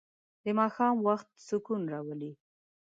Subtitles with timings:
[0.43, 2.31] د ماښام وخت سکون راولي.